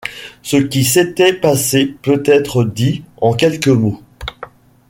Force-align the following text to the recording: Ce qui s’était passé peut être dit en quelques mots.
Ce 0.41 0.57
qui 0.57 0.83
s’était 0.83 1.31
passé 1.35 1.85
peut 1.85 2.23
être 2.25 2.63
dit 2.63 3.03
en 3.17 3.35
quelques 3.35 3.67
mots. 3.67 4.01